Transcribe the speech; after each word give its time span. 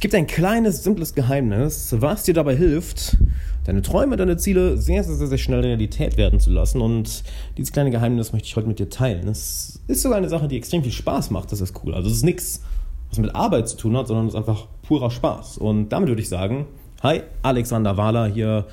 Es 0.00 0.02
gibt 0.02 0.14
ein 0.14 0.26
kleines, 0.26 0.82
simples 0.82 1.14
Geheimnis, 1.14 1.94
was 1.98 2.22
dir 2.22 2.32
dabei 2.32 2.56
hilft, 2.56 3.18
deine 3.64 3.82
Träume, 3.82 4.16
deine 4.16 4.38
Ziele 4.38 4.78
sehr, 4.78 5.04
sehr, 5.04 5.14
sehr, 5.14 5.26
sehr 5.26 5.36
schnell 5.36 5.60
Realität 5.60 6.16
werden 6.16 6.40
zu 6.40 6.48
lassen. 6.48 6.80
Und 6.80 7.22
dieses 7.58 7.70
kleine 7.70 7.90
Geheimnis 7.90 8.32
möchte 8.32 8.46
ich 8.46 8.56
heute 8.56 8.66
mit 8.66 8.78
dir 8.78 8.88
teilen. 8.88 9.28
Es 9.28 9.78
ist 9.88 10.00
sogar 10.00 10.16
eine 10.16 10.30
Sache, 10.30 10.48
die 10.48 10.56
extrem 10.56 10.82
viel 10.82 10.90
Spaß 10.90 11.28
macht. 11.32 11.52
Das 11.52 11.60
ist 11.60 11.78
cool. 11.84 11.92
Also 11.92 12.08
es 12.08 12.16
ist 12.16 12.22
nichts, 12.22 12.62
was 13.10 13.18
mit 13.18 13.34
Arbeit 13.34 13.68
zu 13.68 13.76
tun 13.76 13.94
hat, 13.94 14.08
sondern 14.08 14.26
es 14.26 14.32
ist 14.32 14.38
einfach 14.38 14.68
purer 14.80 15.10
Spaß. 15.10 15.58
Und 15.58 15.90
damit 15.90 16.08
würde 16.08 16.22
ich 16.22 16.30
sagen, 16.30 16.64
hi, 17.02 17.22
Alexander 17.42 17.96
Wahler 17.96 18.26
hier. 18.26 18.66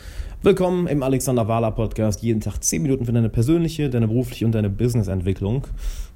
Willkommen 0.44 0.88
im 0.88 1.02
Alexander 1.02 1.48
Wahler 1.48 1.72
Podcast. 1.72 2.22
Jeden 2.22 2.42
Tag 2.42 2.62
10 2.62 2.82
Minuten 2.82 3.06
für 3.06 3.14
deine 3.14 3.30
persönliche, 3.30 3.90
deine 3.90 4.10
berufliche 4.10 4.46
und 4.46 4.52
deine 4.52 4.70
Businessentwicklung. 4.70 5.66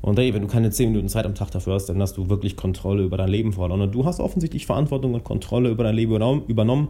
Und 0.01 0.19
hey, 0.19 0.33
wenn 0.33 0.41
du 0.41 0.49
keine 0.49 0.71
10 0.71 0.89
Minuten 0.89 1.07
Zeit 1.07 1.25
am 1.25 1.35
Tag 1.35 1.51
dafür 1.51 1.75
hast, 1.75 1.85
dann 1.85 2.01
hast 2.01 2.17
du 2.17 2.27
wirklich 2.27 2.57
Kontrolle 2.57 3.03
über 3.03 3.15
dein 3.15 3.29
Leben 3.29 3.53
verloren. 3.53 3.79
Und 3.79 3.95
du 3.95 4.03
hast 4.03 4.19
offensichtlich 4.19 4.65
Verantwortung 4.65 5.13
und 5.13 5.23
Kontrolle 5.23 5.69
über 5.69 5.85
dein 5.85 5.95
Leben 5.95 6.11
übernommen. 6.47 6.89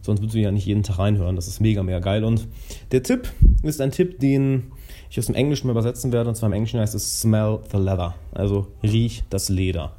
Sonst 0.00 0.20
würdest 0.20 0.36
du 0.36 0.40
ja 0.40 0.50
nicht 0.50 0.66
jeden 0.66 0.82
Tag 0.82 0.98
reinhören. 0.98 1.36
Das 1.36 1.48
ist 1.48 1.60
mega, 1.60 1.82
mega 1.82 1.98
geil. 1.98 2.24
Und 2.24 2.48
der 2.92 3.02
Tipp 3.02 3.30
ist 3.62 3.82
ein 3.82 3.90
Tipp, 3.90 4.20
den 4.20 4.72
ich 5.10 5.18
aus 5.18 5.26
dem 5.26 5.34
Englischen 5.34 5.68
übersetzen 5.68 6.12
werde. 6.12 6.30
Und 6.30 6.34
zwar 6.34 6.48
im 6.48 6.54
Englischen 6.54 6.80
heißt 6.80 6.94
es 6.94 7.20
Smell 7.20 7.58
the 7.70 7.76
Leather. 7.76 8.14
Also 8.32 8.68
riech 8.82 9.22
das 9.28 9.50
Leder. 9.50 9.92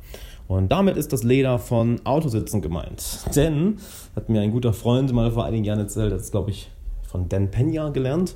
Und 0.58 0.72
damit 0.72 0.98
ist 0.98 1.12
das 1.12 1.24
Leder 1.24 1.58
von 1.58 2.00
Autositzen 2.06 2.62
gemeint. 2.62 3.22
Denn, 3.36 3.78
hat 4.16 4.30
mir 4.30 4.42
ein 4.42 4.52
guter 4.52 4.72
Freund 4.72 5.12
mal 5.12 5.32
vor 5.32 5.46
einigen 5.46 5.64
Jahren 5.64 5.80
erzählt, 5.80 6.12
das 6.12 6.24
ist, 6.24 6.32
glaube 6.32 6.52
ich, 6.52 6.70
von 7.08 7.28
Dan 7.28 7.50
Pena 7.50 7.90
gelernt, 7.90 8.36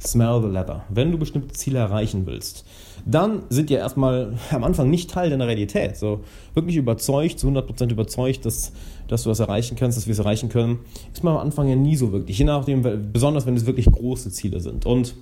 Smell 0.00 0.42
the 0.42 0.48
Leather. 0.48 0.84
Wenn 0.90 1.10
du 1.10 1.18
bestimmte 1.18 1.54
Ziele 1.54 1.80
erreichen 1.80 2.24
willst, 2.26 2.64
dann 3.04 3.42
sind 3.48 3.70
die 3.70 3.74
erstmal 3.74 4.34
am 4.52 4.62
Anfang 4.62 4.90
nicht 4.90 5.10
Teil 5.10 5.28
deiner 5.28 5.48
Realität. 5.48 5.96
So 5.96 6.20
wirklich 6.54 6.76
überzeugt, 6.76 7.40
zu 7.40 7.48
100% 7.48 7.90
überzeugt, 7.90 8.46
dass, 8.46 8.72
dass 9.08 9.24
du 9.24 9.30
das 9.30 9.40
erreichen 9.40 9.76
kannst, 9.76 9.98
dass 9.98 10.06
wir 10.06 10.12
es 10.12 10.20
erreichen 10.20 10.48
können, 10.48 10.78
ist 11.12 11.24
man 11.24 11.34
am 11.34 11.40
Anfang 11.40 11.68
ja 11.68 11.74
nie 11.74 11.96
so 11.96 12.12
wirklich. 12.12 12.38
Je 12.38 12.44
nachdem, 12.44 12.82
besonders 13.12 13.44
wenn 13.44 13.56
es 13.56 13.66
wirklich 13.66 13.86
große 13.86 14.30
Ziele 14.30 14.60
sind. 14.60 14.86
Und 14.86 15.16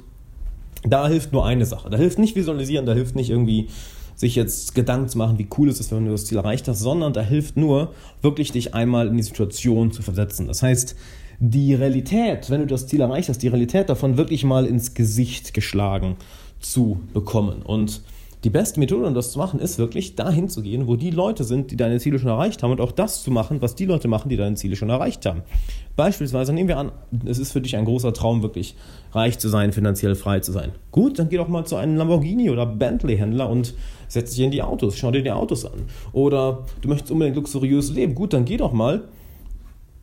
da 0.83 1.09
hilft 1.09 1.33
nur 1.33 1.47
eine 1.47 1.65
Sache. 1.65 1.89
Da 1.89 1.97
hilft 1.97 2.19
nicht 2.19 2.37
visualisieren, 2.37 2.85
da 2.85 2.93
hilft 2.93 3.17
nicht 3.17 3.31
irgendwie 3.31 3.69
sich 4.17 4.35
jetzt 4.35 4.75
Gedanken 4.75 5.09
zu 5.09 5.19
machen, 5.19 5.39
wie 5.39 5.49
cool 5.59 5.69
es 5.69 5.81
ist, 5.81 5.93
wenn 5.93 6.05
du 6.05 6.13
das 6.13 6.27
Ziel 6.27 6.39
erreicht 6.39 6.69
hast, 6.69 6.81
sondern 6.81 7.13
da 7.13 7.21
hilft 7.21 7.57
nur, 7.57 7.93
wirklich 8.23 8.53
dich 8.53 8.75
einmal 8.75 9.09
in 9.09 9.17
die 9.17 9.23
Situation 9.23 9.93
zu 9.93 10.03
versetzen. 10.03 10.47
Das 10.47 10.63
heißt, 10.63 10.97
die 11.41 11.75
Realität, 11.75 12.51
wenn 12.51 12.61
du 12.61 12.67
das 12.67 12.87
Ziel 12.87 13.01
erreicht 13.01 13.29
hast, 13.29 13.39
die 13.39 13.49
Realität 13.49 13.89
davon 13.89 14.17
wirklich 14.17 14.45
mal 14.45 14.67
ins 14.67 14.95
Gesicht 14.95 15.53
geschlagen 15.55 16.17
zu 16.61 17.01
bekommen. 17.13 17.63
Und 17.63 18.03
die 18.45 18.51
beste 18.51 18.79
Methode, 18.79 19.07
um 19.07 19.15
das 19.15 19.33
zu 19.33 19.39
machen, 19.39 19.59
ist 19.59 19.79
wirklich 19.79 20.17
dahin 20.17 20.51
zu 20.51 20.61
gehen, 20.61 20.87
wo 20.87 20.97
die 20.97 21.11
Leute 21.11 21.45
sind, 21.45 21.71
die 21.71 21.77
deine 21.77 21.99
Ziele 21.99 22.19
schon 22.19 22.29
erreicht 22.29 22.63
haben 22.63 22.73
und 22.73 22.81
auch 22.81 22.93
das 22.93 23.23
zu 23.23 23.31
machen, 23.31 23.63
was 23.63 23.75
die 23.75 23.87
Leute 23.87 24.07
machen, 24.07 24.29
die 24.29 24.37
deine 24.37 24.55
Ziele 24.55 24.77
schon 24.77 24.91
erreicht 24.91 25.25
haben. 25.25 25.43
Beispielsweise 25.97 26.53
nehmen 26.53 26.69
wir 26.69 26.77
an, 26.77 26.93
es 27.25 27.39
ist 27.39 27.53
für 27.53 27.63
dich 27.63 27.75
ein 27.75 27.87
großer 27.87 28.13
Traum, 28.13 28.43
wirklich 28.43 28.77
reich 29.13 29.39
zu 29.39 29.49
sein, 29.49 29.73
finanziell 29.73 30.15
frei 30.15 30.41
zu 30.41 30.53
sein. 30.53 30.73
Gut, 30.91 31.19
dann 31.19 31.31
geh 31.31 31.39
doch 31.39 31.49
mal 31.49 31.65
zu 31.65 31.77
einem 31.77 31.97
Lamborghini 31.97 32.51
oder 32.51 32.67
Bentley-Händler 32.67 33.49
und 33.49 33.73
setz 34.09 34.33
dich 34.33 34.41
in 34.41 34.51
die 34.51 34.63
Autos, 34.63 34.99
schau 34.99 35.11
dir 35.11 35.23
die 35.23 35.33
Autos 35.33 35.65
an. 35.65 35.85
Oder 36.13 36.67
du 36.83 36.89
möchtest 36.89 37.13
unbedingt 37.13 37.37
luxuriös 37.37 37.93
leben. 37.93 38.15
Gut, 38.15 38.35
dann 38.35 38.45
geh 38.45 38.59
doch 38.59 38.75
mal 38.75 39.05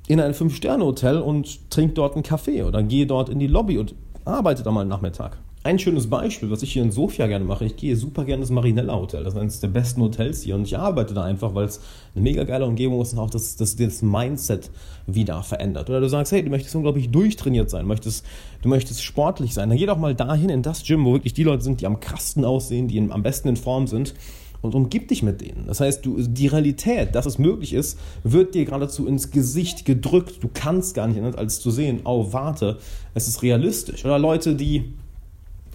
in 0.08 0.20
ein 0.20 0.34
Fünf-Sterne-Hotel 0.34 1.18
und 1.20 1.70
trink 1.70 1.94
dort 1.94 2.16
einen 2.16 2.24
Kaffee 2.24 2.64
oder 2.64 2.82
geh 2.82 3.06
dort 3.06 3.30
in 3.30 3.38
die 3.38 3.48
Lobby 3.48 3.78
und 3.78 3.94
arbeite 4.26 4.64
da 4.64 4.72
mal 4.72 4.82
einen 4.82 4.90
Nachmittag. 4.90 5.38
Ein 5.64 5.78
schönes 5.78 6.10
Beispiel, 6.10 6.50
was 6.50 6.64
ich 6.64 6.74
hier 6.74 6.82
in 6.82 6.92
Sofia 6.92 7.28
gerne 7.28 7.46
mache, 7.46 7.66
ich 7.66 7.76
gehe 7.76 7.96
super 7.96 8.26
gerne 8.26 8.42
ins 8.42 8.50
Marinella 8.50 8.96
Hotel. 8.96 9.24
Das 9.24 9.36
ist 9.36 9.40
eines 9.40 9.60
der 9.60 9.68
besten 9.68 10.02
Hotels 10.02 10.42
hier 10.42 10.56
und 10.56 10.64
ich 10.64 10.76
arbeite 10.76 11.14
da 11.14 11.24
einfach, 11.24 11.54
weil 11.54 11.66
es 11.66 11.82
eine 12.16 12.24
mega 12.24 12.46
geile 12.46 12.66
Umgebung 12.66 13.00
ist 13.00 13.14
und 13.14 13.20
auch 13.20 13.30
das, 13.30 13.58
das, 13.58 13.76
das 13.76 14.02
Mindset 14.02 14.72
wieder 15.06 15.44
verändert. 15.44 15.88
Oder 15.92 16.00
du 16.00 16.10
sagst, 16.10 16.32
hey, 16.32 16.44
du 16.44 16.50
möchtest 16.50 16.76
unglaublich 16.76 17.12
durchtrainiert 17.12 17.70
sein, 17.70 17.86
möchtest, 17.86 18.26
du 18.64 18.70
möchtest 18.70 19.04
sportlich 19.04 19.54
sein, 19.54 19.70
dann 19.70 19.78
geh 19.78 19.86
doch 19.86 20.00
mal 20.00 20.16
dahin 20.16 20.50
in 20.50 20.64
das 20.64 20.82
Gym, 20.84 21.06
wo 21.06 21.14
wirklich 21.14 21.34
die 21.34 21.44
Leute 21.44 21.64
sind, 21.64 21.80
die 21.80 21.86
am 21.86 22.00
krassesten 22.00 22.44
aussehen, 22.44 22.88
die 22.88 23.00
am 23.00 23.22
besten 23.22 23.50
in 23.50 23.56
Form 23.56 23.86
sind 23.86 24.16
und 24.62 24.74
umgib 24.74 25.10
dich 25.10 25.22
mit 25.22 25.42
denen. 25.42 25.68
Das 25.68 25.80
heißt, 25.80 26.04
du, 26.04 26.18
die 26.20 26.48
Realität, 26.48 27.14
dass 27.14 27.28
es 27.28 27.38
möglich 27.38 27.74
ist, 27.74 28.00
wird 28.24 28.56
dir 28.56 28.66
geradezu 28.66 29.06
ins 29.06 29.30
Gesicht 29.30 29.86
gedrückt. 29.86 30.44
Du 30.44 30.50
kannst 30.52 30.96
gar 30.96 31.08
nicht 31.08 31.20
anders 31.20 31.36
als 31.36 31.60
zu 31.60 31.70
sehen, 31.70 32.00
oh, 32.04 32.34
warte, 32.34 32.80
es 33.14 33.28
ist 33.28 33.44
realistisch. 33.44 34.04
Oder 34.06 34.18
Leute, 34.18 34.56
die 34.56 34.94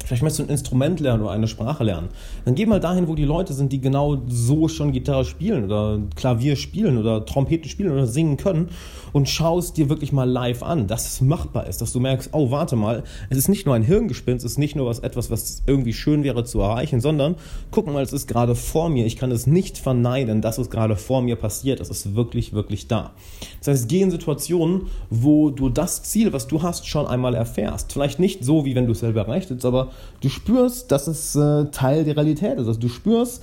Vielleicht 0.05 0.23
möchtest 0.23 0.41
du 0.41 0.45
ein 0.45 0.51
Instrument 0.51 1.01
lernen 1.01 1.23
oder 1.23 1.33
eine 1.33 1.49
Sprache 1.49 1.83
lernen. 1.83 2.09
Dann 2.45 2.55
geh 2.55 2.67
mal 2.67 2.79
dahin, 2.79 3.09
wo 3.09 3.15
die 3.15 3.25
Leute 3.25 3.55
sind, 3.55 3.73
die 3.73 3.81
genau 3.81 4.19
so 4.29 4.69
schon 4.69 4.93
Gitarre 4.93 5.25
spielen 5.25 5.65
oder 5.65 6.01
Klavier 6.15 6.57
spielen 6.57 6.99
oder 6.99 7.25
Trompeten 7.27 7.69
spielen 7.69 7.91
oder 7.91 8.07
singen 8.07 8.37
können 8.37 8.69
und 9.17 9.29
schau 9.29 9.59
es 9.59 9.73
dir 9.73 9.89
wirklich 9.89 10.13
mal 10.13 10.29
live 10.29 10.63
an, 10.63 10.87
dass 10.87 11.07
es 11.07 11.21
machbar 11.23 11.67
ist, 11.67 11.81
dass 11.81 11.93
du 11.93 12.01
merkst, 12.01 12.31
oh, 12.33 12.51
warte 12.51 12.77
mal, 12.77 13.03
es 13.31 13.39
ist 13.39 13.49
nicht 13.49 13.65
nur 13.65 13.75
ein 13.75 13.83
Hirngespinst, 13.83 14.45
es 14.45 14.53
ist 14.53 14.59
nicht 14.59 14.77
nur 14.77 14.87
was, 14.87 14.99
etwas, 14.99 15.31
was 15.31 15.63
irgendwie 15.67 15.95
schön 15.95 16.23
wäre 16.23 16.45
zu 16.45 16.61
erreichen, 16.61 17.01
sondern 17.01 17.37
guck 17.71 17.87
mal, 17.87 18.03
es 18.03 18.13
ist 18.13 18.29
gerade 18.29 18.55
vor 18.55 18.91
mir. 18.91 19.07
Ich 19.07 19.17
kann 19.17 19.33
es 19.33 19.47
nicht 19.47 19.79
verneinen, 19.79 20.43
dass 20.43 20.59
es 20.59 20.69
gerade 20.69 20.97
vor 20.97 21.23
mir 21.23 21.37
passiert. 21.37 21.81
Es 21.81 21.89
ist 21.89 22.15
wirklich, 22.15 22.53
wirklich 22.53 22.89
da. 22.89 23.13
Das 23.61 23.69
heißt, 23.69 23.89
geh 23.89 24.03
in 24.03 24.11
Situationen, 24.11 24.83
wo 25.09 25.49
du 25.49 25.71
das 25.71 26.03
Ziel, 26.03 26.35
was 26.35 26.47
du 26.47 26.63
hast, 26.63 26.87
schon 26.87 27.07
einmal 27.07 27.35
erfährst. 27.35 27.93
Vielleicht 27.93 28.21
nicht 28.21 28.45
so, 28.45 28.67
wie 28.67 28.75
wenn 28.75 28.85
du 28.85 28.93
es 28.93 29.01
selber 29.01 29.23
erreicht 29.23 29.49
hättest, 29.49 29.65
aber 29.65 29.86
du 30.21 30.29
spürst, 30.29 30.93
dass 30.93 31.07
es 31.07 31.35
äh, 31.35 31.67
Teil 31.71 32.05
der 32.05 32.17
Realität 32.17 32.59
ist. 32.59 32.67
Also 32.67 32.81
du 32.81 32.89
spürst, 32.89 33.43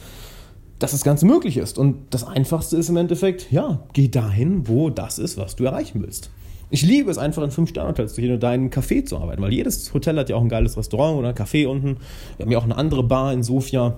dass 0.79 0.91
das 0.91 1.03
Ganze 1.03 1.25
möglich 1.25 1.57
ist. 1.57 1.77
Und 1.77 2.13
das 2.13 2.23
Einfachste 2.25 2.77
ist 2.77 2.89
im 2.89 2.97
Endeffekt, 2.97 3.51
ja, 3.51 3.79
geh 3.93 4.09
dahin, 4.09 4.67
wo 4.67 4.89
das 4.89 5.19
ist, 5.19 5.37
was 5.37 5.55
du 5.55 5.63
erreichen 5.63 6.01
willst. 6.01 6.29
Ich 6.69 6.81
liebe 6.81 7.11
es 7.11 7.17
einfach 7.17 7.43
in 7.43 7.51
Fünf-Sterne-Hotels 7.51 8.15
zu 8.15 8.21
gehen 8.21 8.33
und 8.33 8.41
da 8.41 8.53
in 8.53 8.61
einem 8.61 8.69
Café 8.69 9.05
zu 9.05 9.17
arbeiten, 9.17 9.41
weil 9.41 9.53
jedes 9.53 9.93
Hotel 9.93 10.17
hat 10.17 10.29
ja 10.29 10.35
auch 10.35 10.41
ein 10.41 10.49
geiles 10.49 10.75
Restaurant 10.75 11.19
oder 11.19 11.29
ein 11.29 11.35
Café 11.35 11.67
unten. 11.67 11.97
Wir 12.37 12.45
haben 12.45 12.51
ja 12.51 12.57
auch 12.57 12.63
eine 12.63 12.75
andere 12.75 13.03
Bar 13.03 13.31
in 13.31 13.43
Sofia 13.43 13.95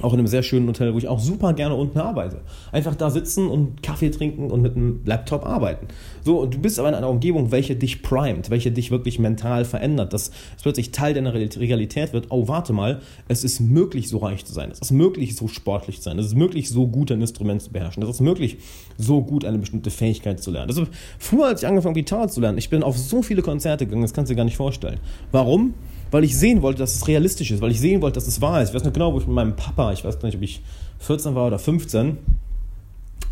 auch 0.00 0.12
in 0.12 0.18
einem 0.18 0.28
sehr 0.28 0.42
schönen 0.42 0.68
Hotel, 0.68 0.94
wo 0.94 0.98
ich 0.98 1.08
auch 1.08 1.18
super 1.18 1.52
gerne 1.52 1.74
unten 1.74 1.98
arbeite. 1.98 2.40
Einfach 2.72 2.94
da 2.94 3.10
sitzen 3.10 3.48
und 3.48 3.82
Kaffee 3.82 4.10
trinken 4.10 4.50
und 4.50 4.62
mit 4.62 4.76
einem 4.76 5.00
Laptop 5.04 5.44
arbeiten. 5.44 5.88
So, 6.24 6.40
und 6.40 6.54
du 6.54 6.58
bist 6.58 6.78
aber 6.78 6.88
in 6.88 6.94
einer 6.94 7.08
Umgebung, 7.08 7.50
welche 7.50 7.74
dich 7.74 8.02
primet, 8.02 8.50
welche 8.50 8.70
dich 8.70 8.90
wirklich 8.90 9.18
mental 9.18 9.64
verändert, 9.64 10.12
dass 10.12 10.30
es 10.56 10.62
plötzlich 10.62 10.92
Teil 10.92 11.14
deiner 11.14 11.34
Realität 11.34 12.12
wird. 12.12 12.26
Oh, 12.30 12.48
warte 12.48 12.72
mal, 12.72 13.00
es 13.26 13.44
ist 13.44 13.60
möglich, 13.60 14.08
so 14.08 14.18
reich 14.18 14.44
zu 14.44 14.52
sein. 14.52 14.70
Es 14.70 14.80
ist 14.80 14.90
möglich, 14.92 15.34
so 15.36 15.48
sportlich 15.48 15.96
zu 15.96 16.02
sein. 16.02 16.18
Es 16.18 16.26
ist 16.26 16.36
möglich, 16.36 16.68
so 16.68 16.86
gut 16.86 17.10
ein 17.10 17.20
Instrument 17.20 17.62
zu 17.62 17.70
beherrschen. 17.70 18.02
Es 18.02 18.08
ist 18.08 18.20
möglich, 18.20 18.58
so 18.96 19.22
gut 19.22 19.44
eine 19.44 19.58
bestimmte 19.58 19.90
Fähigkeit 19.90 20.40
zu 20.40 20.50
lernen. 20.50 20.68
Also, 20.68 20.86
früher, 21.18 21.46
als 21.46 21.62
ich 21.62 21.68
angefangen 21.68 21.94
habe, 21.94 22.00
Gitarre 22.00 22.28
zu 22.28 22.40
lernen, 22.40 22.58
ich 22.58 22.70
bin 22.70 22.82
auf 22.82 22.96
so 22.96 23.22
viele 23.22 23.42
Konzerte 23.42 23.86
gegangen, 23.86 24.02
das 24.02 24.12
kannst 24.12 24.30
du 24.30 24.34
dir 24.34 24.38
gar 24.38 24.44
nicht 24.44 24.56
vorstellen. 24.56 25.00
Warum? 25.32 25.74
Weil 26.10 26.24
ich 26.24 26.36
sehen 26.36 26.62
wollte, 26.62 26.80
dass 26.80 26.94
es 26.94 27.06
realistisch 27.08 27.50
ist, 27.50 27.60
weil 27.60 27.70
ich 27.70 27.80
sehen 27.80 28.02
wollte, 28.02 28.14
dass 28.14 28.26
es 28.26 28.40
wahr 28.40 28.62
ist. 28.62 28.70
Ich 28.70 28.74
weiß 28.74 28.84
noch 28.84 28.92
genau, 28.92 29.12
wo 29.12 29.18
ich 29.18 29.26
mit 29.26 29.34
meinem 29.34 29.56
Papa, 29.56 29.92
ich 29.92 30.04
weiß 30.04 30.22
nicht, 30.22 30.36
ob 30.36 30.42
ich 30.42 30.62
14 31.00 31.34
war 31.34 31.46
oder 31.46 31.58
15, 31.58 32.18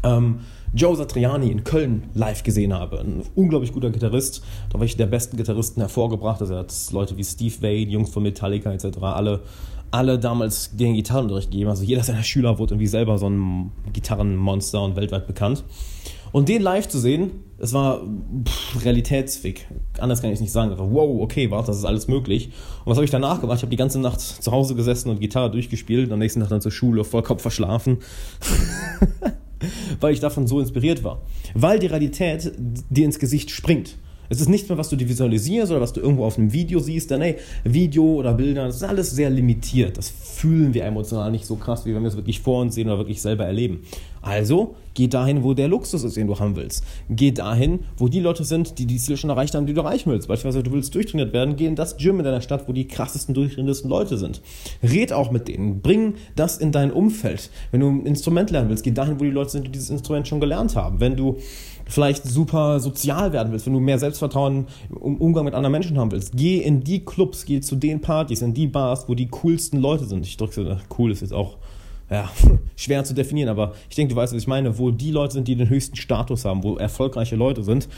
ähm, 0.03 0.41
Joe 0.75 0.95
Satriani 0.95 1.51
in 1.51 1.65
Köln 1.65 2.05
live 2.15 2.43
gesehen 2.43 2.75
habe. 2.75 3.01
Ein 3.01 3.23
unglaublich 3.35 3.73
guter 3.73 3.91
Gitarrist. 3.91 4.43
Da 4.71 4.79
war 4.79 4.85
ich 4.85 4.97
der 4.97 5.07
besten 5.07 5.37
Gitarristen 5.37 5.81
hervorgebracht. 5.81 6.41
Also 6.41 6.55
er 6.55 6.61
hat 6.61 6.75
Leute 6.93 7.17
wie 7.17 7.25
Steve 7.25 7.55
Vai, 7.61 7.77
Jungs 7.77 8.11
von 8.11 8.23
Metallica 8.23 8.73
etc. 8.73 8.99
alle, 9.01 9.41
alle 9.91 10.19
damals 10.19 10.77
den 10.77 10.95
Gitarrenunterricht 10.95 11.51
gegeben. 11.51 11.71
Also 11.71 11.85
jeder 11.85 12.03
seiner 12.03 12.23
Schüler 12.23 12.59
wurde 12.59 12.75
irgendwie 12.75 12.89
selber 12.89 13.17
so 13.17 13.29
ein 13.29 13.71
Gitarrenmonster 13.93 14.83
und 14.83 14.97
weltweit 14.97 15.27
bekannt. 15.27 15.65
Und 16.37 16.51
den 16.51 16.61
live 16.61 16.87
zu 16.87 16.99
sehen, 16.99 17.31
es 17.57 17.73
war 17.73 18.03
realitätsfick. 18.85 19.67
Anders 19.99 20.21
kann 20.21 20.29
ich 20.29 20.35
es 20.35 20.43
nicht 20.43 20.53
sagen. 20.53 20.75
wow, 20.77 21.23
okay, 21.23 21.51
warte, 21.51 21.69
das 21.69 21.79
ist 21.79 21.87
alles 21.87 22.09
möglich. 22.09 22.51
Und 22.85 22.91
was 22.91 22.99
habe 22.99 23.07
ich 23.07 23.11
danach 23.11 23.41
gemacht? 23.41 23.57
Ich 23.57 23.63
habe 23.63 23.71
die 23.71 23.79
ganze 23.79 23.99
Nacht 23.99 24.21
zu 24.21 24.53
Hause 24.53 24.75
gesessen 24.75 25.09
und 25.09 25.19
Gitarre 25.19 25.51
durchgespielt 25.51 26.13
am 26.13 26.19
nächsten 26.19 26.41
Tag 26.41 26.51
dann 26.51 26.61
zur 26.61 26.73
Schule, 26.73 27.05
voll 27.05 27.23
Kopf 27.23 27.41
verschlafen. 27.41 28.01
Weil 30.01 30.13
ich 30.13 30.21
davon 30.21 30.47
so 30.47 30.61
inspiriert 30.61 31.03
war. 31.05 31.23
Weil 31.55 31.79
die 31.79 31.87
Realität 31.87 32.53
dir 32.91 33.07
ins 33.07 33.19
Gesicht 33.19 33.51
springt. 33.51 33.97
Es 34.29 34.41
ist 34.41 34.49
nichts 34.49 34.69
mehr, 34.69 34.77
was 34.79 34.89
du 34.89 34.97
dir 34.97 35.09
visualisierst 35.09 35.71
oder 35.71 35.81
was 35.81 35.93
du 35.93 36.01
irgendwo 36.01 36.25
auf 36.25 36.39
einem 36.39 36.53
Video 36.53 36.81
siehst. 36.81 37.11
Denn 37.11 37.23
ey, 37.23 37.37
Video 37.65 38.05
oder 38.05 38.35
Bilder, 38.35 38.67
das 38.67 38.77
ist 38.77 38.83
alles 38.83 39.11
sehr 39.11 39.31
limitiert. 39.31 39.97
Das 39.97 40.11
fühlen 40.11 40.75
wir 40.75 40.85
emotional 40.85 41.31
nicht 41.31 41.47
so 41.47 41.57
krass, 41.57 41.87
wie 41.87 41.95
wenn 41.95 42.03
wir 42.03 42.09
es 42.09 42.17
wirklich 42.17 42.41
vor 42.41 42.61
uns 42.61 42.75
sehen 42.75 42.89
oder 42.89 42.99
wirklich 42.99 43.23
selber 43.23 43.47
erleben. 43.47 43.85
Also, 44.27 44.75
geh 44.95 45.07
dahin, 45.07 45.45
wo 45.45 45.55
der 45.55 45.69
Luxus 45.69 46.03
ist, 46.03 46.17
den 46.17 46.27
du 46.27 46.37
haben 46.37 46.57
willst. 46.57 46.83
Geh 47.09 47.31
dahin, 47.31 47.79
wo 47.97 48.09
die 48.09 48.19
Leute 48.19 48.43
sind, 48.43 48.77
die 48.81 48.87
die 48.87 48.97
Ziele 48.97 49.17
schon 49.17 49.31
erreicht 49.31 49.55
haben, 49.55 49.67
die 49.67 49.73
du 49.73 49.83
erreichen 49.83 50.11
willst. 50.11 50.27
Beispielsweise, 50.27 50.65
du 50.65 50.73
willst 50.73 50.93
durchtrainiert 50.97 51.33
werden, 51.33 51.55
geh 51.55 51.67
in 51.67 51.77
das 51.77 51.97
Gym 51.97 52.19
in 52.19 52.25
deiner 52.25 52.41
Stadt, 52.41 52.67
wo 52.67 52.73
die 52.73 52.89
krassesten, 52.89 53.37
durchtrainiertesten 53.37 53.89
Leute 53.89 54.19
sind. 54.19 54.43
Red 54.83 55.13
auch 55.13 55.31
mit 55.31 55.47
denen. 55.47 55.81
Bring 55.81 56.15
das 56.35 56.59
in 56.59 56.73
dein 56.73 56.91
Umfeld. 56.91 57.51
Wenn 57.71 57.81
du 57.81 57.89
ein 57.89 58.05
Instrument 58.05 58.51
lernen 58.51 58.69
willst, 58.69 58.83
geh 58.83 58.91
dahin, 58.91 59.21
wo 59.21 59.25
die 59.25 59.31
Leute 59.31 59.51
sind, 59.51 59.69
die 59.69 59.71
dieses 59.71 59.91
Instrument 59.91 60.27
schon 60.27 60.41
gelernt 60.41 60.75
haben. 60.75 60.99
Wenn 60.99 61.15
du 61.15 61.37
vielleicht 61.87 62.25
super 62.25 62.81
sozial 62.81 63.33
werden 63.33 63.53
willst, 63.53 63.67
wenn 63.67 63.75
du 63.75 63.79
mehr 63.81 64.01
Selbstvertrauen 64.01 64.67
im 64.91 65.19
Umgang 65.19 65.45
mit 65.45 65.55
anderen 65.55 65.71
Menschen 65.71 65.99
haben 65.99 66.11
willst, 66.11 66.37
geh 66.37 66.59
in 66.59 66.83
die 66.83 67.05
Clubs, 67.05 67.45
geh 67.45 67.61
zu 67.61 67.77
den 67.77 68.01
Partys, 68.01 68.43
in 68.43 68.55
die 68.55 68.67
Bars, 68.67 69.09
wo 69.09 69.15
die 69.15 69.29
coolsten 69.29 69.79
Leute 69.79 70.05
sind. 70.05 70.27
Ich 70.27 70.37
drücke 70.37 70.81
cool 70.99 71.13
ist 71.13 71.21
jetzt 71.21 71.33
auch 71.33 71.59
ja, 72.11 72.31
schwer 72.77 73.05
zu 73.05 73.15
definieren, 73.15 73.49
aber 73.49 73.75
ich 73.89 73.97
denke, 73.97 74.15
du 74.15 74.21
weißt, 74.21 74.33
was 74.33 74.43
ich 74.43 74.49
meine, 74.49 74.79
wo 74.79 74.91
die 74.91 75.11
Leute 75.11 75.35
sind, 75.35 75.49
die 75.49 75.57
den 75.57 75.69
höchsten 75.69 75.97
Status 75.97 76.45
haben, 76.45 76.63
wo 76.63 76.77
erfolgreiche 76.77 77.37
Leute 77.37 77.63
sind. 77.63 77.89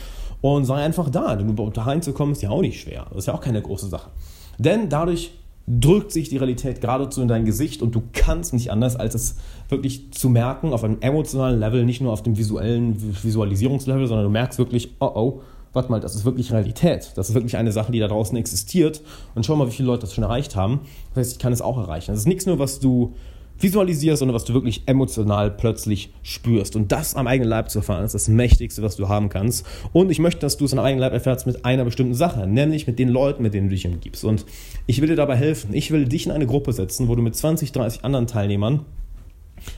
Und 0.41 0.65
sei 0.65 0.75
einfach 0.75 1.09
da, 1.09 1.35
denn 1.35 1.53
da 1.55 1.81
reinzukommen 1.81 2.31
ist 2.31 2.41
ja 2.41 2.49
auch 2.49 2.61
nicht 2.61 2.79
schwer. 2.79 3.05
Das 3.09 3.19
ist 3.19 3.25
ja 3.25 3.33
auch 3.33 3.41
keine 3.41 3.61
große 3.61 3.87
Sache. 3.87 4.09
Denn 4.57 4.87
dadurch 4.87 5.31
drückt 5.67 6.11
sich 6.11 6.29
die 6.29 6.37
Realität 6.37 6.81
geradezu 6.81 7.21
in 7.21 7.27
dein 7.27 7.45
Gesicht 7.45 7.81
und 7.81 7.93
du 7.93 8.01
kannst 8.13 8.53
nicht 8.53 8.71
anders, 8.71 8.95
als 8.95 9.13
es 9.13 9.35
wirklich 9.67 10.11
zu 10.11 10.29
merken, 10.29 10.73
auf 10.73 10.83
einem 10.83 10.97
emotionalen 11.01 11.59
Level, 11.59 11.85
nicht 11.85 12.01
nur 12.01 12.11
auf 12.11 12.23
dem 12.23 12.37
visuellen 12.37 12.95
Visualisierungslevel, 13.23 14.07
sondern 14.07 14.25
du 14.25 14.31
merkst 14.31 14.57
wirklich, 14.57 14.95
oh 14.99 15.11
oh, 15.13 15.41
warte 15.73 15.91
mal, 15.91 15.99
das 15.99 16.15
ist 16.15 16.25
wirklich 16.25 16.51
Realität. 16.51 17.11
Das 17.15 17.29
ist 17.29 17.35
wirklich 17.35 17.57
eine 17.57 17.71
Sache, 17.71 17.91
die 17.91 17.99
da 17.99 18.07
draußen 18.07 18.35
existiert. 18.37 19.01
Und 19.35 19.45
schau 19.45 19.55
mal, 19.55 19.67
wie 19.67 19.71
viele 19.71 19.87
Leute 19.87 20.01
das 20.01 20.13
schon 20.13 20.23
erreicht 20.23 20.55
haben. 20.55 20.79
Das 21.13 21.27
heißt, 21.27 21.31
ich 21.33 21.39
kann 21.39 21.53
es 21.53 21.61
auch 21.61 21.77
erreichen. 21.77 22.11
Das 22.11 22.21
ist 22.21 22.27
nichts 22.27 22.47
nur, 22.47 22.57
was 22.57 22.79
du 22.79 23.13
visualisierst, 23.59 24.19
sondern 24.19 24.35
was 24.35 24.45
du 24.45 24.53
wirklich 24.53 24.83
emotional 24.85 25.51
plötzlich 25.51 26.11
spürst. 26.23 26.75
Und 26.75 26.91
das 26.91 27.15
am 27.15 27.27
eigenen 27.27 27.49
Leib 27.49 27.69
zu 27.69 27.79
erfahren, 27.79 28.05
ist 28.05 28.13
das 28.13 28.27
Mächtigste, 28.27 28.81
was 28.81 28.95
du 28.95 29.09
haben 29.09 29.29
kannst. 29.29 29.65
Und 29.93 30.09
ich 30.11 30.19
möchte, 30.19 30.41
dass 30.41 30.57
du 30.57 30.65
es 30.65 30.73
am 30.73 30.79
eigenen 30.79 31.01
Leib 31.01 31.13
erfährst 31.13 31.47
mit 31.47 31.65
einer 31.65 31.85
bestimmten 31.85 32.13
Sache, 32.13 32.47
nämlich 32.47 32.87
mit 32.87 32.99
den 32.99 33.09
Leuten, 33.09 33.43
mit 33.43 33.53
denen 33.53 33.69
du 33.69 33.75
dich 33.75 33.85
umgibst. 33.85 34.23
Und 34.23 34.45
ich 34.87 35.01
will 35.01 35.07
dir 35.07 35.15
dabei 35.15 35.35
helfen. 35.35 35.73
Ich 35.73 35.91
will 35.91 36.05
dich 36.05 36.25
in 36.25 36.31
eine 36.31 36.47
Gruppe 36.47 36.73
setzen, 36.73 37.07
wo 37.07 37.15
du 37.15 37.21
mit 37.21 37.35
20, 37.35 37.71
30 37.71 38.05
anderen 38.05 38.27
Teilnehmern 38.27 38.85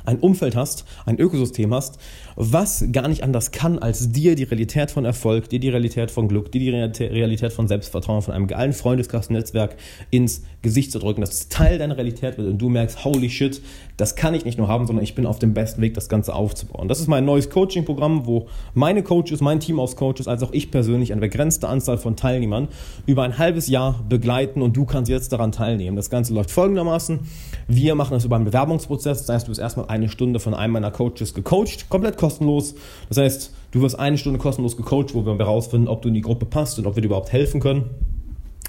ein 0.05 0.19
Umfeld 0.19 0.55
hast, 0.55 0.85
ein 1.05 1.19
Ökosystem 1.19 1.73
hast, 1.73 1.99
was 2.35 2.85
gar 2.91 3.07
nicht 3.07 3.23
anders 3.23 3.51
kann, 3.51 3.79
als 3.79 4.11
dir 4.11 4.35
die 4.35 4.43
Realität 4.43 4.91
von 4.91 5.05
Erfolg, 5.05 5.49
dir 5.49 5.59
die 5.59 5.69
Realität 5.69 6.11
von 6.11 6.27
Glück, 6.27 6.51
dir 6.51 6.59
die 6.59 7.03
Realität 7.03 7.53
von 7.53 7.67
Selbstvertrauen, 7.67 8.21
von 8.21 8.33
einem 8.33 8.47
geilen 8.47 8.73
Freundeskreisnetzwerk 8.73 9.75
ins 10.09 10.43
Gesicht 10.61 10.91
zu 10.91 10.99
drücken, 10.99 11.21
dass 11.21 11.31
es 11.31 11.49
Teil 11.49 11.77
deiner 11.77 11.97
Realität 11.97 12.37
wird 12.37 12.47
und 12.47 12.57
du 12.57 12.69
merkst, 12.69 13.03
holy 13.03 13.29
shit, 13.29 13.61
das 13.97 14.15
kann 14.15 14.33
ich 14.33 14.45
nicht 14.45 14.57
nur 14.57 14.67
haben, 14.67 14.87
sondern 14.87 15.03
ich 15.03 15.15
bin 15.15 15.25
auf 15.25 15.39
dem 15.39 15.53
besten 15.53 15.81
Weg, 15.81 15.93
das 15.93 16.09
Ganze 16.09 16.33
aufzubauen. 16.33 16.87
Das 16.87 16.99
ist 16.99 17.07
mein 17.07 17.25
neues 17.25 17.49
Coaching-Programm, 17.49 18.25
wo 18.25 18.47
meine 18.73 19.03
Coaches, 19.03 19.41
mein 19.41 19.59
Team 19.59 19.79
aus 19.79 19.95
Coaches, 19.95 20.27
als 20.27 20.41
auch 20.43 20.51
ich 20.53 20.71
persönlich 20.71 21.11
eine 21.11 21.21
begrenzte 21.21 21.67
Anzahl 21.67 21.97
von 21.97 22.15
Teilnehmern 22.15 22.67
über 23.05 23.23
ein 23.23 23.37
halbes 23.37 23.67
Jahr 23.67 24.03
begleiten 24.07 24.61
und 24.61 24.75
du 24.75 24.85
kannst 24.85 25.09
jetzt 25.09 25.31
daran 25.31 25.51
teilnehmen. 25.51 25.95
Das 25.95 26.09
Ganze 26.09 26.33
läuft 26.33 26.51
folgendermaßen. 26.51 27.19
Wir 27.67 27.95
machen 27.95 28.13
das 28.13 28.25
über 28.25 28.35
einen 28.35 28.45
Bewerbungsprozess, 28.45 29.25
das 29.25 29.35
heißt, 29.35 29.47
du 29.47 29.51
bist 29.51 29.61
erstmal 29.71 29.87
eine 29.87 30.09
Stunde 30.09 30.39
von 30.39 30.53
einem 30.53 30.73
meiner 30.73 30.91
Coaches 30.91 31.33
gecoacht, 31.33 31.87
komplett 31.89 32.17
kostenlos. 32.17 32.75
Das 33.07 33.17
heißt, 33.17 33.53
du 33.71 33.81
wirst 33.81 33.97
eine 33.97 34.17
Stunde 34.17 34.37
kostenlos 34.37 34.75
gecoacht, 34.75 35.13
wo 35.13 35.25
wir 35.25 35.37
herausfinden, 35.37 35.87
ob 35.87 36.01
du 36.01 36.09
in 36.09 36.13
die 36.13 36.21
Gruppe 36.21 36.45
passt 36.45 36.77
und 36.77 36.85
ob 36.87 36.95
wir 36.95 37.01
dir 37.01 37.07
überhaupt 37.07 37.31
helfen 37.31 37.61
können. 37.61 38.10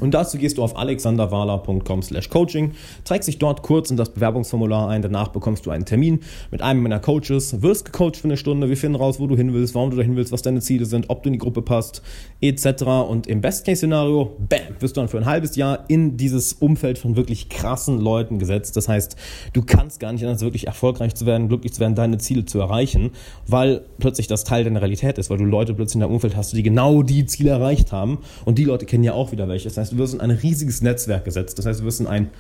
Und 0.00 0.14
dazu 0.14 0.38
gehst 0.38 0.56
du 0.56 0.62
auf 0.62 0.76
alexanderwala.com 0.76 2.02
slash 2.02 2.30
coaching, 2.30 2.72
trägst 3.04 3.28
dich 3.28 3.38
dort 3.38 3.62
kurz 3.62 3.90
in 3.90 3.98
das 3.98 4.08
Bewerbungsformular 4.08 4.88
ein, 4.88 5.02
danach 5.02 5.28
bekommst 5.28 5.66
du 5.66 5.70
einen 5.70 5.84
Termin 5.84 6.20
mit 6.50 6.62
einem 6.62 6.82
meiner 6.82 6.98
Coaches, 6.98 7.60
wirst 7.60 7.84
gecoacht 7.84 8.16
für 8.16 8.24
eine 8.24 8.38
Stunde, 8.38 8.70
wir 8.70 8.76
finden 8.78 8.96
raus, 8.96 9.20
wo 9.20 9.26
du 9.26 9.36
hin 9.36 9.52
willst, 9.52 9.74
warum 9.74 9.90
du 9.90 9.98
dahin 9.98 10.16
willst, 10.16 10.32
was 10.32 10.40
deine 10.40 10.60
Ziele 10.60 10.86
sind, 10.86 11.10
ob 11.10 11.22
du 11.22 11.28
in 11.28 11.34
die 11.34 11.38
Gruppe 11.38 11.60
passt, 11.60 12.02
etc. 12.40 12.84
Und 13.06 13.26
im 13.26 13.42
Best-Case-Szenario, 13.42 14.34
bam, 14.48 14.60
wirst 14.80 14.96
du 14.96 15.02
dann 15.02 15.08
für 15.08 15.18
ein 15.18 15.26
halbes 15.26 15.56
Jahr 15.56 15.84
in 15.88 16.16
dieses 16.16 16.54
Umfeld 16.54 16.96
von 16.96 17.14
wirklich 17.14 17.50
krassen 17.50 18.00
Leuten 18.00 18.38
gesetzt. 18.38 18.78
Das 18.78 18.88
heißt, 18.88 19.16
du 19.52 19.60
kannst 19.60 20.00
gar 20.00 20.10
nicht 20.12 20.24
anders 20.24 20.40
wirklich 20.40 20.68
erfolgreich 20.68 21.14
zu 21.14 21.26
werden, 21.26 21.48
glücklich 21.48 21.74
zu 21.74 21.80
werden, 21.80 21.94
deine 21.94 22.16
Ziele 22.16 22.46
zu 22.46 22.58
erreichen, 22.58 23.10
weil 23.46 23.82
plötzlich 23.98 24.26
das 24.26 24.44
Teil 24.44 24.64
deiner 24.64 24.80
Realität 24.80 25.18
ist, 25.18 25.28
weil 25.28 25.36
du 25.36 25.44
Leute 25.44 25.74
plötzlich 25.74 25.96
in 25.96 26.00
deinem 26.00 26.14
Umfeld 26.14 26.34
hast, 26.34 26.54
die 26.54 26.62
genau 26.62 27.02
die 27.02 27.26
Ziele 27.26 27.50
erreicht 27.50 27.92
haben 27.92 28.20
und 28.46 28.56
die 28.56 28.64
Leute 28.64 28.86
kennen 28.86 29.04
ja 29.04 29.12
auch 29.12 29.32
wieder 29.32 29.48
welche. 29.48 29.68
Das 29.68 29.81
heißt, 29.82 29.93
du 29.93 29.99
wirst 29.99 30.14
in 30.14 30.20
ein 30.20 30.31
riesiges 30.31 30.82
Netzwerk 30.82 31.25
gesetzt. 31.25 31.58
Das 31.58 31.67
heißt, 31.67 31.81
du 31.81 31.84
wirst 31.84 32.00
in 32.00 32.06
ein 32.06 32.31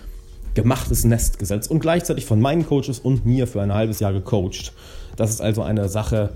gemachtes 0.54 1.04
Nest 1.04 1.38
gesetzt 1.38 1.70
und 1.70 1.80
gleichzeitig 1.80 2.26
von 2.26 2.40
meinen 2.40 2.66
Coaches 2.66 2.98
und 2.98 3.24
mir 3.24 3.46
für 3.46 3.62
ein 3.62 3.72
halbes 3.72 4.00
Jahr 4.00 4.12
gecoacht. 4.12 4.72
Das 5.16 5.30
ist 5.30 5.40
also 5.40 5.62
eine 5.62 5.88
Sache, 5.88 6.32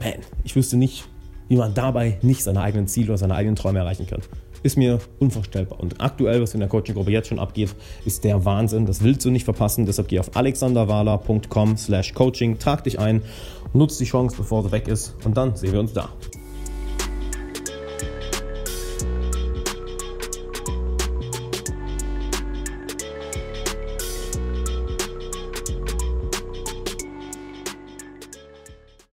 man, 0.00 0.14
ich 0.44 0.56
wüsste 0.56 0.76
nicht, 0.76 1.06
wie 1.48 1.56
man 1.56 1.74
dabei 1.74 2.18
nicht 2.22 2.42
seine 2.42 2.60
eigenen 2.60 2.88
Ziele 2.88 3.08
oder 3.08 3.18
seine 3.18 3.34
eigenen 3.34 3.56
Träume 3.56 3.78
erreichen 3.78 4.06
kann. 4.06 4.20
Ist 4.62 4.76
mir 4.76 4.98
unvorstellbar. 5.20 5.78
Und 5.78 6.00
aktuell, 6.00 6.42
was 6.42 6.52
in 6.52 6.60
der 6.60 6.68
Coaching-Gruppe 6.68 7.10
jetzt 7.10 7.28
schon 7.28 7.38
abgeht, 7.38 7.74
ist 8.04 8.24
der 8.24 8.44
Wahnsinn. 8.44 8.86
Das 8.86 9.02
willst 9.02 9.24
du 9.24 9.30
nicht 9.30 9.44
verpassen. 9.44 9.86
Deshalb 9.86 10.08
geh 10.08 10.18
auf 10.18 10.36
alexanderwala.com 10.36 11.76
slash 11.76 12.12
coaching, 12.12 12.58
trag 12.58 12.82
dich 12.82 12.98
ein, 12.98 13.22
nutz 13.72 13.98
die 13.98 14.04
Chance, 14.04 14.36
bevor 14.36 14.64
sie 14.64 14.72
weg 14.72 14.88
ist 14.88 15.14
und 15.24 15.36
dann 15.36 15.54
sehen 15.54 15.72
wir 15.72 15.80
uns 15.80 15.92
da. 15.92 16.08